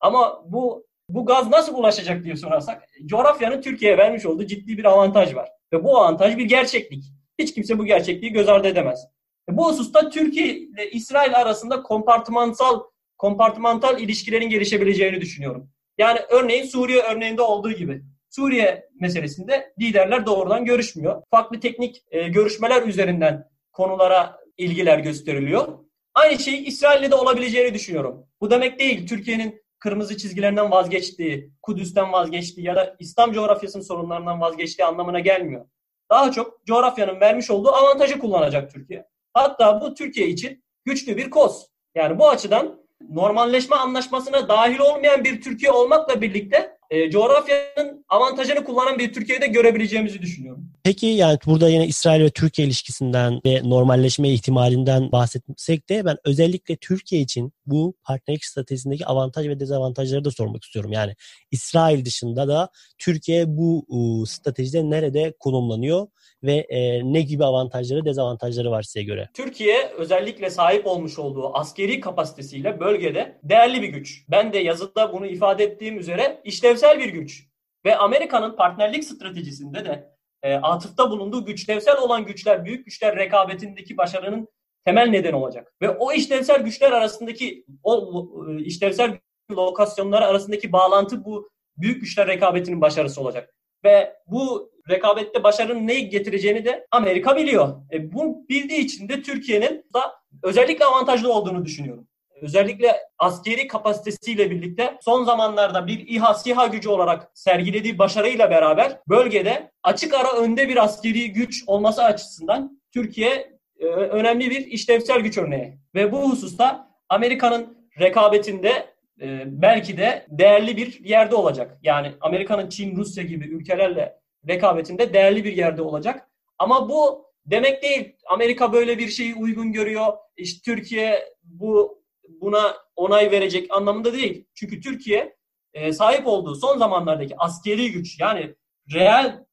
Ama 0.00 0.42
bu 0.46 0.86
bu 1.08 1.26
gaz 1.26 1.50
nasıl 1.50 1.74
ulaşacak 1.74 2.24
diye 2.24 2.36
sorarsak 2.36 2.88
coğrafyanın 3.06 3.62
Türkiye'ye 3.62 3.98
vermiş 3.98 4.26
olduğu 4.26 4.46
ciddi 4.46 4.78
bir 4.78 4.84
avantaj 4.84 5.34
var. 5.34 5.48
Ve 5.72 5.84
bu 5.84 5.98
avantaj 5.98 6.36
bir 6.36 6.44
gerçeklik. 6.44 7.04
Hiç 7.38 7.54
kimse 7.54 7.78
bu 7.78 7.84
gerçekliği 7.84 8.32
göz 8.32 8.48
ardı 8.48 8.68
edemez. 8.68 9.06
E, 9.50 9.56
bu 9.56 9.68
hususta 9.68 10.10
Türkiye 10.10 10.46
ile 10.46 10.90
İsrail 10.90 11.36
arasında 11.36 11.82
kompartımansal 11.82 12.80
kompartımantal 13.18 14.00
ilişkilerin 14.00 14.50
gelişebileceğini 14.50 15.20
düşünüyorum. 15.20 15.70
Yani 15.98 16.20
örneğin 16.30 16.64
Suriye 16.64 17.02
örneğinde 17.02 17.42
olduğu 17.42 17.72
gibi. 17.72 18.02
Suriye 18.30 18.88
meselesinde 19.00 19.72
liderler 19.80 20.26
doğrudan 20.26 20.64
görüşmüyor. 20.64 21.22
Farklı 21.30 21.60
teknik 21.60 22.04
e, 22.10 22.28
görüşmeler 22.28 22.82
üzerinden 22.82 23.48
konulara 23.72 24.40
ilgiler 24.56 24.98
gösteriliyor. 24.98 25.78
Aynı 26.14 26.38
şey 26.38 26.64
İsrail'le 26.64 27.10
de 27.10 27.14
olabileceğini 27.14 27.74
düşünüyorum. 27.74 28.26
Bu 28.40 28.50
demek 28.50 28.78
değil 28.78 29.06
Türkiye'nin 29.06 29.62
kırmızı 29.78 30.16
çizgilerinden 30.16 30.70
vazgeçtiği, 30.70 31.50
Kudüs'ten 31.62 32.12
vazgeçtiği 32.12 32.66
ya 32.66 32.76
da 32.76 32.96
İslam 32.98 33.32
coğrafyasının 33.32 33.82
sorunlarından 33.82 34.40
vazgeçtiği 34.40 34.86
anlamına 34.86 35.20
gelmiyor. 35.20 35.66
Daha 36.10 36.32
çok 36.32 36.66
coğrafyanın 36.66 37.20
vermiş 37.20 37.50
olduğu 37.50 37.72
avantajı 37.72 38.18
kullanacak 38.18 38.72
Türkiye. 38.72 39.06
Hatta 39.36 39.80
bu 39.80 39.94
Türkiye 39.94 40.28
için 40.28 40.64
güçlü 40.84 41.16
bir 41.16 41.30
koz. 41.30 41.66
Yani 41.94 42.18
bu 42.18 42.28
açıdan 42.28 42.80
normalleşme 43.10 43.76
anlaşmasına 43.76 44.48
dahil 44.48 44.78
olmayan 44.78 45.24
bir 45.24 45.42
Türkiye 45.42 45.72
olmakla 45.72 46.20
birlikte 46.20 46.76
e, 46.90 47.10
coğrafyanın 47.10 48.04
avantajını 48.08 48.64
kullanan 48.64 48.98
bir 48.98 49.12
Türkiye'de 49.12 49.46
görebileceğimizi 49.46 50.22
düşünüyorum. 50.22 50.68
Peki 50.84 51.06
yani 51.06 51.38
burada 51.46 51.68
yine 51.68 51.86
İsrail 51.86 52.20
ve 52.24 52.30
Türkiye 52.30 52.66
ilişkisinden 52.66 53.40
ve 53.46 53.60
normalleşme 53.64 54.30
ihtimalinden 54.30 55.12
bahsetsek 55.12 55.88
de 55.88 56.04
ben 56.04 56.16
özellikle 56.24 56.76
Türkiye 56.76 57.20
için 57.20 57.52
bu 57.66 57.94
partnerlik 58.04 58.44
stratejisindeki 58.44 59.06
avantaj 59.06 59.48
ve 59.48 59.60
dezavantajları 59.60 60.24
da 60.24 60.30
sormak 60.30 60.64
istiyorum. 60.64 60.92
Yani 60.92 61.14
İsrail 61.50 62.04
dışında 62.04 62.48
da 62.48 62.68
Türkiye 62.98 63.44
bu 63.56 63.86
stratejide 64.26 64.90
nerede 64.90 65.34
konumlanıyor 65.40 66.06
ve 66.42 66.54
e, 66.68 67.12
ne 67.12 67.20
gibi 67.20 67.44
avantajları 67.44 68.04
dezavantajları 68.04 68.70
var 68.70 68.82
size 68.82 69.02
göre? 69.02 69.28
Türkiye 69.34 69.88
özellikle 69.98 70.50
sahip 70.50 70.86
olmuş 70.86 71.18
olduğu 71.18 71.56
askeri 71.56 72.00
kapasitesiyle 72.00 72.80
bölgede 72.80 73.38
değerli 73.42 73.82
bir 73.82 73.88
güç. 73.88 74.24
Ben 74.28 74.52
de 74.52 74.58
yazıda 74.58 75.12
bunu 75.12 75.26
ifade 75.26 75.64
ettiğim 75.64 75.98
üzere 75.98 76.40
işlevsel 76.44 76.98
bir 76.98 77.08
güç. 77.08 77.46
Ve 77.86 77.96
Amerika'nın 77.96 78.56
partnerlik 78.56 79.04
stratejisinde 79.04 79.84
de 79.84 80.12
e, 80.42 80.54
atıfta 80.54 81.10
bulunduğu 81.10 81.44
güçlevsel 81.44 81.98
olan 81.98 82.24
güçler, 82.24 82.64
büyük 82.64 82.84
güçler 82.84 83.16
rekabetindeki 83.16 83.96
başarının 83.96 84.48
temel 84.84 85.06
nedeni 85.06 85.36
olacak. 85.36 85.74
Ve 85.82 85.90
o 85.90 86.12
işlevsel 86.12 86.62
güçler 86.62 86.92
arasındaki 86.92 87.64
o 87.82 88.26
e, 88.48 88.62
işlevsel 88.64 89.18
lokasyonlar 89.50 90.22
arasındaki 90.22 90.72
bağlantı 90.72 91.24
bu 91.24 91.50
büyük 91.76 92.00
güçler 92.00 92.26
rekabetinin 92.26 92.80
başarısı 92.80 93.20
olacak. 93.20 93.54
Ve 93.84 94.16
bu 94.26 94.72
rekabette 94.90 95.44
başarının 95.44 95.86
ne 95.86 96.00
getireceğini 96.00 96.64
de 96.64 96.86
Amerika 96.90 97.36
biliyor. 97.36 97.76
E, 97.92 98.12
bu 98.12 98.48
bildiği 98.48 98.80
için 98.80 99.08
de 99.08 99.22
Türkiye'nin 99.22 99.84
da 99.94 100.14
özellikle 100.42 100.84
avantajlı 100.84 101.32
olduğunu 101.32 101.64
düşünüyorum. 101.64 102.08
Özellikle 102.40 102.96
askeri 103.18 103.68
kapasitesiyle 103.68 104.50
birlikte 104.50 104.98
son 105.00 105.24
zamanlarda 105.24 105.86
bir 105.86 106.08
İHA 106.08 106.34
SİHA 106.34 106.66
gücü 106.66 106.88
olarak 106.88 107.30
sergilediği 107.34 107.98
başarıyla 107.98 108.50
beraber 108.50 108.98
bölgede 109.08 109.70
açık 109.82 110.14
ara 110.14 110.36
önde 110.36 110.68
bir 110.68 110.84
askeri 110.84 111.32
güç 111.32 111.64
olması 111.66 112.04
açısından 112.04 112.80
Türkiye 112.94 113.58
e, 113.80 113.86
önemli 113.86 114.50
bir 114.50 114.66
işlevsel 114.66 115.20
güç 115.20 115.38
örneği. 115.38 115.78
Ve 115.94 116.12
bu 116.12 116.30
hususta 116.30 116.88
Amerika'nın 117.08 117.88
rekabetinde 118.00 118.86
e, 119.20 119.42
belki 119.46 119.96
de 119.96 120.26
değerli 120.28 120.76
bir 120.76 121.04
yerde 121.04 121.34
olacak. 121.34 121.78
Yani 121.82 122.12
Amerika'nın 122.20 122.68
Çin, 122.68 122.96
Rusya 122.96 123.24
gibi 123.24 123.44
ülkelerle 123.44 124.16
rekabetinde 124.48 125.14
değerli 125.14 125.44
bir 125.44 125.56
yerde 125.56 125.82
olacak. 125.82 126.28
Ama 126.58 126.88
bu 126.88 127.26
demek 127.46 127.82
değil. 127.82 128.16
Amerika 128.26 128.72
böyle 128.72 128.98
bir 128.98 129.08
şeyi 129.08 129.34
uygun 129.34 129.72
görüyor. 129.72 130.12
İşte 130.36 130.72
Türkiye 130.72 131.24
bu 131.44 131.95
buna 132.28 132.76
onay 132.96 133.30
verecek 133.30 133.66
anlamında 133.70 134.12
değil. 134.12 134.46
Çünkü 134.54 134.80
Türkiye 134.80 135.36
e, 135.74 135.92
sahip 135.92 136.26
olduğu 136.26 136.54
son 136.54 136.78
zamanlardaki 136.78 137.34
askeri 137.38 137.92
güç 137.92 138.20
yani 138.20 138.54
reel 138.94 139.46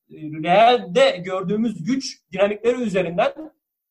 realde 0.44 1.22
gördüğümüz 1.25 1.84
güç 1.84 2.20
dinamikleri 2.34 2.82
üzerinden 2.82 3.34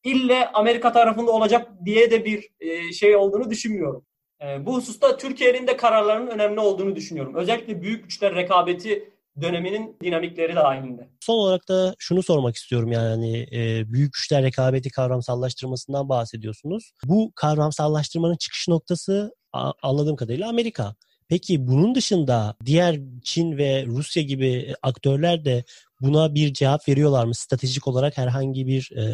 ille 0.04 0.48
Amerika 0.48 0.92
tarafında 0.92 1.30
olacak 1.30 1.68
diye 1.84 2.10
de 2.10 2.24
bir 2.24 2.48
e, 2.60 2.92
şey 2.92 3.16
olduğunu 3.16 3.50
düşünmüyorum. 3.50 4.06
E, 4.42 4.66
bu 4.66 4.74
hususta 4.76 5.16
Türkiye'nin 5.16 5.66
de 5.66 5.76
kararlarının 5.76 6.30
önemli 6.30 6.60
olduğunu 6.60 6.96
düşünüyorum. 6.96 7.34
Özellikle 7.34 7.82
büyük 7.82 8.04
güçler 8.04 8.34
rekabeti 8.34 9.10
döneminin 9.40 9.96
dinamikleri 10.02 10.56
dahilinde. 10.56 11.08
Son 11.20 11.34
olarak 11.34 11.68
da 11.68 11.94
şunu 11.98 12.22
sormak 12.22 12.56
istiyorum 12.56 12.92
yani 12.92 13.46
e, 13.52 13.92
büyük 13.92 14.12
güçler 14.12 14.42
rekabeti 14.42 14.90
kavramsallaştırmasından 14.90 16.08
bahsediyorsunuz. 16.08 16.92
Bu 17.04 17.32
kavramsallaştırmanın 17.36 18.36
çıkış 18.36 18.68
noktası 18.68 19.34
anladığım 19.82 20.16
kadarıyla 20.16 20.48
Amerika. 20.48 20.94
Peki 21.32 21.66
bunun 21.66 21.94
dışında 21.94 22.54
diğer 22.64 22.96
Çin 23.24 23.58
ve 23.58 23.84
Rusya 23.86 24.22
gibi 24.22 24.74
aktörler 24.82 25.44
de 25.44 25.64
buna 26.00 26.34
bir 26.34 26.52
cevap 26.52 26.88
veriyorlar 26.88 27.24
mı? 27.24 27.34
Stratejik 27.34 27.88
olarak 27.88 28.18
herhangi 28.18 28.66
bir 28.66 28.90
e, 28.96 29.04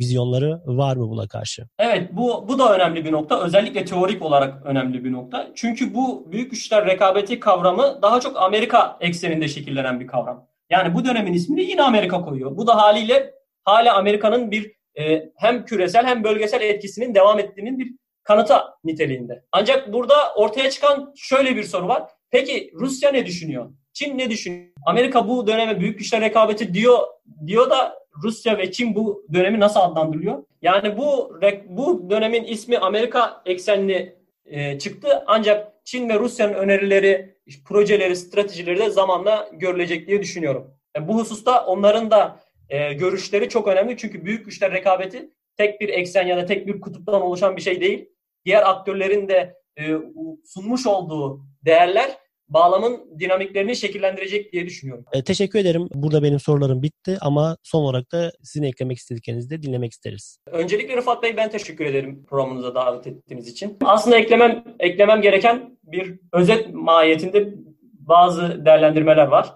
vizyonları 0.00 0.60
var 0.66 0.96
mı 0.96 1.10
buna 1.10 1.28
karşı? 1.28 1.62
Evet 1.78 2.08
bu, 2.12 2.48
bu 2.48 2.58
da 2.58 2.74
önemli 2.76 3.04
bir 3.04 3.12
nokta. 3.12 3.44
Özellikle 3.44 3.84
teorik 3.84 4.22
olarak 4.22 4.66
önemli 4.66 5.04
bir 5.04 5.12
nokta. 5.12 5.48
Çünkü 5.54 5.94
bu 5.94 6.32
büyük 6.32 6.50
güçler 6.50 6.86
rekabeti 6.86 7.40
kavramı 7.40 7.98
daha 8.02 8.20
çok 8.20 8.36
Amerika 8.36 8.98
ekseninde 9.00 9.48
şekillenen 9.48 10.00
bir 10.00 10.06
kavram. 10.06 10.48
Yani 10.70 10.94
bu 10.94 11.04
dönemin 11.04 11.32
ismini 11.32 11.62
yine 11.62 11.82
Amerika 11.82 12.24
koyuyor. 12.24 12.56
Bu 12.56 12.66
da 12.66 12.76
haliyle 12.76 13.34
hala 13.64 13.96
Amerika'nın 13.96 14.50
bir 14.50 14.72
e, 14.98 15.22
hem 15.36 15.64
küresel 15.64 16.06
hem 16.06 16.24
bölgesel 16.24 16.60
etkisinin 16.60 17.14
devam 17.14 17.38
ettiğinin 17.38 17.78
bir 17.78 17.94
kanıta 18.26 18.78
niteliğinde. 18.84 19.44
Ancak 19.52 19.92
burada 19.92 20.34
ortaya 20.34 20.70
çıkan 20.70 21.12
şöyle 21.16 21.56
bir 21.56 21.62
soru 21.62 21.88
var. 21.88 22.02
Peki 22.30 22.70
Rusya 22.74 23.10
ne 23.10 23.26
düşünüyor? 23.26 23.70
Çin 23.92 24.18
ne 24.18 24.30
düşünüyor? 24.30 24.66
Amerika 24.86 25.28
bu 25.28 25.46
döneme 25.46 25.80
büyük 25.80 25.98
güçler 25.98 26.20
rekabeti 26.20 26.74
diyor 26.74 26.98
diyor 27.46 27.70
da 27.70 27.98
Rusya 28.22 28.58
ve 28.58 28.72
Çin 28.72 28.94
bu 28.94 29.26
dönemi 29.32 29.60
nasıl 29.60 29.80
adlandırılıyor? 29.80 30.42
Yani 30.62 30.98
bu 30.98 31.38
bu 31.66 32.10
dönemin 32.10 32.44
ismi 32.44 32.78
Amerika 32.78 33.42
eksenli 33.46 34.16
e, 34.44 34.78
çıktı 34.78 35.24
ancak 35.26 35.72
Çin 35.84 36.08
ve 36.08 36.18
Rusya'nın 36.18 36.54
önerileri, 36.54 37.36
projeleri, 37.64 38.16
stratejileri 38.16 38.78
de 38.78 38.90
zamanla 38.90 39.48
görülecek 39.52 40.08
diye 40.08 40.22
düşünüyorum. 40.22 40.70
Yani 40.96 41.08
bu 41.08 41.18
hususta 41.18 41.66
onların 41.66 42.10
da 42.10 42.40
e, 42.68 42.92
görüşleri 42.92 43.48
çok 43.48 43.68
önemli 43.68 43.96
çünkü 43.96 44.24
büyük 44.24 44.44
güçler 44.44 44.72
rekabeti 44.72 45.30
tek 45.56 45.80
bir 45.80 45.88
eksen 45.88 46.26
ya 46.26 46.36
da 46.36 46.46
tek 46.46 46.66
bir 46.66 46.80
kutuptan 46.80 47.22
oluşan 47.22 47.56
bir 47.56 47.62
şey 47.62 47.80
değil. 47.80 48.08
Diğer 48.46 48.70
aktörlerin 48.70 49.28
de 49.28 49.54
e, 49.78 49.82
sunmuş 50.44 50.86
olduğu 50.86 51.40
değerler 51.64 52.10
bağlamın 52.48 53.18
dinamiklerini 53.18 53.76
şekillendirecek 53.76 54.52
diye 54.52 54.66
düşünüyorum. 54.66 55.04
E, 55.12 55.24
teşekkür 55.24 55.58
ederim. 55.58 55.88
Burada 55.94 56.22
benim 56.22 56.40
sorularım 56.40 56.82
bitti 56.82 57.18
ama 57.20 57.56
son 57.62 57.82
olarak 57.82 58.12
da 58.12 58.32
sizin 58.42 58.66
eklemek 58.66 58.98
istediklerinizi 58.98 59.50
de 59.50 59.62
dinlemek 59.62 59.92
isteriz. 59.92 60.38
Öncelikle 60.46 60.96
Rıfat 60.96 61.22
Bey 61.22 61.36
ben 61.36 61.50
teşekkür 61.50 61.86
ederim 61.86 62.24
programınıza 62.28 62.74
davet 62.74 63.06
ettiğiniz 63.06 63.48
için. 63.48 63.76
Aslında 63.84 64.16
eklemem 64.16 64.64
eklemem 64.78 65.22
gereken 65.22 65.78
bir 65.82 66.18
özet 66.32 66.74
mahiyetinde 66.74 67.54
bazı 67.92 68.64
değerlendirmeler 68.64 69.26
var. 69.26 69.52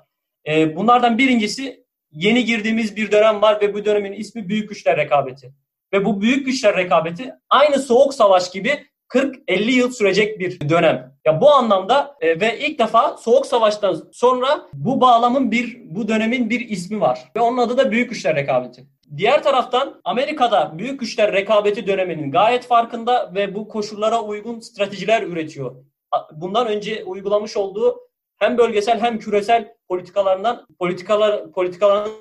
E, 0.49 0.76
bunlardan 0.76 1.18
birincisi 1.18 1.85
yeni 2.12 2.44
girdiğimiz 2.44 2.97
bir 2.97 3.12
dönem 3.12 3.42
var 3.42 3.61
ve 3.61 3.75
bu 3.75 3.85
dönemin 3.85 4.12
ismi 4.12 4.49
Büyük 4.49 4.68
Güçler 4.68 4.97
Rekabeti. 4.97 5.52
Ve 5.92 6.04
bu 6.04 6.20
Büyük 6.20 6.47
Güçler 6.47 6.76
Rekabeti 6.76 7.32
aynı 7.50 7.78
Soğuk 7.78 8.14
Savaş 8.14 8.50
gibi 8.50 8.87
40-50 9.09 9.70
yıl 9.70 9.90
sürecek 9.90 10.38
bir 10.38 10.68
dönem. 10.68 11.14
Ya 11.25 11.40
bu 11.40 11.50
anlamda 11.50 12.16
e, 12.20 12.40
ve 12.40 12.59
ilk 12.59 12.78
defa 12.78 13.16
Soğuk 13.16 13.47
Savaş'tan 13.47 14.02
sonra 14.12 14.68
bu 14.73 15.00
bağlamın 15.00 15.50
bir 15.50 15.78
bu 15.85 16.09
dönemin 16.09 16.50
bir 16.50 16.68
ismi 16.68 17.00
var 17.00 17.20
ve 17.37 17.40
onun 17.40 17.59
adı 17.59 17.76
da 17.76 17.90
Büyük 17.90 18.11
Güçler 18.11 18.37
Rekabeti. 18.37 18.87
Diğer 19.16 19.42
taraftan 19.42 20.00
Amerika'da 20.04 20.78
büyük 20.78 21.00
güçler 21.00 21.32
rekabeti 21.32 21.87
döneminin 21.87 22.30
gayet 22.30 22.66
farkında 22.66 23.35
ve 23.35 23.54
bu 23.54 23.68
koşullara 23.68 24.23
uygun 24.23 24.61
stratejiler 24.61 25.23
üretiyor. 25.23 25.76
Bundan 26.32 26.66
önce 26.66 27.04
uygulamış 27.04 27.56
olduğu 27.56 28.00
hem 28.38 28.59
bölgesel 28.59 29.00
hem 29.00 29.18
küresel 29.18 29.75
politikalarından 29.88 30.66
politikalar 30.78 31.52
politikalarının 31.52 32.16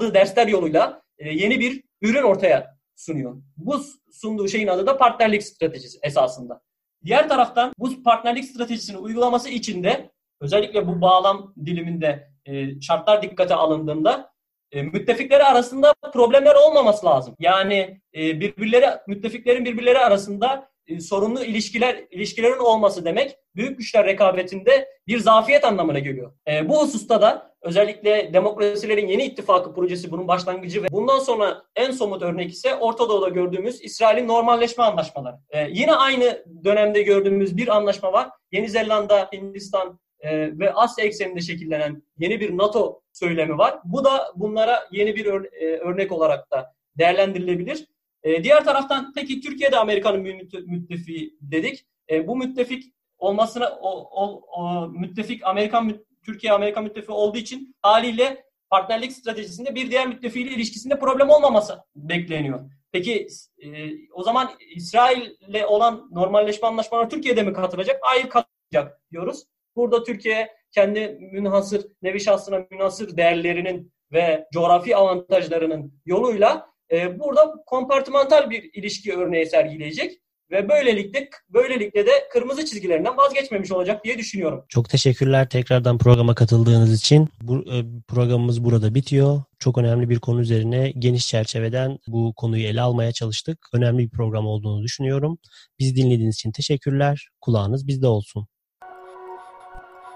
dersler 0.00 0.46
yoluyla 0.46 1.02
e, 1.18 1.28
yeni 1.28 1.60
bir 1.60 1.82
ürün 2.02 2.22
ortaya 2.22 2.77
sunuyor. 2.98 3.42
Bu 3.56 3.80
sunduğu 4.12 4.48
şeyin 4.48 4.68
adı 4.68 4.86
da 4.86 4.96
partnerlik 4.96 5.42
stratejisi 5.42 5.98
esasında. 6.02 6.60
Diğer 7.04 7.28
taraftan 7.28 7.72
bu 7.78 8.02
partnerlik 8.02 8.44
stratejisini 8.44 8.96
uygulaması 8.96 9.48
için 9.48 9.84
de 9.84 10.10
özellikle 10.40 10.86
bu 10.86 11.00
bağlam 11.00 11.54
diliminde 11.66 12.30
e, 12.46 12.80
şartlar 12.80 13.22
dikkate 13.22 13.54
alındığında 13.54 14.30
e, 14.72 14.82
müttefikleri 14.82 15.44
arasında 15.44 15.94
problemler 16.12 16.54
olmaması 16.54 17.06
lazım. 17.06 17.34
Yani 17.38 18.00
e, 18.14 18.40
birbirleri 18.40 18.86
müttefiklerin 19.06 19.64
birbirleri 19.64 19.98
arasında 19.98 20.70
e, 20.86 21.00
sorunlu 21.00 21.44
ilişkiler 21.44 22.04
ilişkilerin 22.10 22.58
olması 22.58 23.04
demek 23.04 23.36
büyük 23.56 23.78
güçler 23.78 24.06
rekabetinde 24.06 24.88
bir 25.06 25.18
zafiyet 25.18 25.64
anlamına 25.64 25.98
geliyor. 25.98 26.32
Bu 26.64 26.82
hususta 26.82 27.22
da 27.22 27.54
özellikle 27.62 28.32
demokrasilerin 28.32 29.08
yeni 29.08 29.24
ittifakı 29.24 29.74
projesi 29.74 30.10
bunun 30.10 30.28
başlangıcı 30.28 30.82
ve 30.82 30.86
bundan 30.92 31.18
sonra 31.18 31.62
en 31.76 31.90
somut 31.90 32.22
örnek 32.22 32.52
ise 32.52 32.74
Orta 32.74 33.08
Doğu'da 33.08 33.28
gördüğümüz 33.28 33.84
İsrail'in 33.84 34.28
normalleşme 34.28 34.84
anlaşmaları. 34.84 35.36
E, 35.50 35.68
yine 35.70 35.94
aynı 35.94 36.44
dönemde 36.64 37.02
gördüğümüz 37.02 37.56
bir 37.56 37.76
anlaşma 37.76 38.12
var. 38.12 38.30
Yeni 38.52 38.68
Zelanda, 38.68 39.28
Hindistan 39.32 40.00
e, 40.20 40.58
ve 40.58 40.72
Asya 40.72 41.04
ekseninde 41.04 41.40
şekillenen 41.40 42.02
yeni 42.18 42.40
bir 42.40 42.58
NATO 42.58 43.00
söylemi 43.12 43.58
var. 43.58 43.78
Bu 43.84 44.04
da 44.04 44.32
bunlara 44.36 44.88
yeni 44.90 45.16
bir 45.16 45.26
ör, 45.26 45.44
e, 45.44 45.76
örnek 45.76 46.12
olarak 46.12 46.50
da 46.50 46.74
değerlendirilebilir. 46.98 47.86
E, 48.22 48.44
diğer 48.44 48.64
taraftan 48.64 49.12
peki 49.14 49.40
Türkiye'de 49.40 49.78
Amerika'nın 49.78 50.24
bir 50.24 50.62
müttefiği 50.66 51.36
dedik. 51.40 51.86
E, 52.10 52.26
bu 52.26 52.36
müttefik 52.36 52.84
olmasına 53.18 53.78
o, 53.80 54.08
o, 54.22 54.42
o 54.56 54.88
müttefik 54.88 55.46
Amerikan 55.46 56.00
Türkiye 56.28 56.52
Amerika 56.52 56.80
müttefiği 56.80 57.16
olduğu 57.16 57.38
için 57.38 57.76
haliyle 57.82 58.44
partnerlik 58.70 59.12
stratejisinde 59.12 59.74
bir 59.74 59.90
diğer 59.90 60.06
müttefiğiyle 60.06 60.54
ilişkisinde 60.54 60.98
problem 60.98 61.30
olmaması 61.30 61.78
bekleniyor. 61.96 62.60
Peki 62.92 63.26
e, 63.58 63.68
o 64.12 64.22
zaman 64.22 64.50
İsrail'le 64.74 65.64
olan 65.66 66.08
normalleşme 66.10 66.68
anlaşmalarına 66.68 67.08
Türkiye'de 67.08 67.42
mi 67.42 67.52
katılacak? 67.52 67.98
Hayır 68.02 68.28
katılacak 68.28 69.00
diyoruz. 69.12 69.44
Burada 69.76 70.02
Türkiye 70.02 70.48
kendi 70.72 71.18
münhasır, 71.32 71.86
nevi 72.02 72.20
şahsına 72.20 72.66
münhasır 72.70 73.16
değerlerinin 73.16 73.92
ve 74.12 74.46
coğrafi 74.54 74.96
avantajlarının 74.96 75.92
yoluyla 76.06 76.66
e, 76.92 77.20
burada 77.20 77.54
kompartımantal 77.66 78.50
bir 78.50 78.70
ilişki 78.72 79.16
örneği 79.16 79.46
sergileyecek 79.46 80.20
ve 80.50 80.68
böylelikle 80.68 81.28
böylelikle 81.48 82.06
de 82.06 82.10
kırmızı 82.32 82.64
çizgilerinden 82.64 83.16
vazgeçmemiş 83.16 83.72
olacak 83.72 84.04
diye 84.04 84.18
düşünüyorum. 84.18 84.64
Çok 84.68 84.88
teşekkürler 84.88 85.48
tekrardan 85.48 85.98
programa 85.98 86.34
katıldığınız 86.34 86.94
için. 86.94 87.28
Bu 87.42 87.58
e, 87.72 87.84
programımız 88.08 88.64
burada 88.64 88.94
bitiyor. 88.94 89.42
Çok 89.58 89.78
önemli 89.78 90.08
bir 90.10 90.18
konu 90.18 90.40
üzerine 90.40 90.92
geniş 90.98 91.28
çerçeveden 91.28 91.98
bu 92.06 92.34
konuyu 92.36 92.66
ele 92.66 92.80
almaya 92.80 93.12
çalıştık. 93.12 93.58
Önemli 93.74 93.98
bir 93.98 94.10
program 94.10 94.46
olduğunu 94.46 94.82
düşünüyorum. 94.82 95.38
Bizi 95.78 95.96
dinlediğiniz 95.96 96.34
için 96.34 96.52
teşekkürler. 96.52 97.28
Kulağınız 97.40 97.86
bizde 97.86 98.06
olsun. 98.06 98.46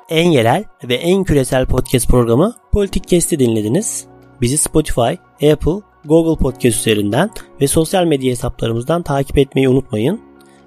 En 0.08 0.30
yerel 0.30 0.64
ve 0.84 0.94
en 0.94 1.24
küresel 1.24 1.66
podcast 1.66 2.08
programı 2.08 2.56
Politik 2.72 3.08
Kesti 3.08 3.38
dinlediniz. 3.38 4.06
Bizi 4.40 4.58
Spotify, 4.58 5.12
Apple 5.52 5.91
Google 6.04 6.42
Podcast 6.42 6.78
üzerinden 6.78 7.30
ve 7.60 7.68
sosyal 7.68 8.04
medya 8.04 8.30
hesaplarımızdan 8.30 9.02
takip 9.02 9.38
etmeyi 9.38 9.68
unutmayın. 9.68 10.20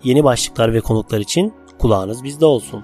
Yeni 0.03 0.23
başlıklar 0.23 0.73
ve 0.73 0.81
konuklar 0.81 1.19
için 1.19 1.53
kulağınız 1.79 2.23
bizde 2.23 2.45
olsun. 2.45 2.83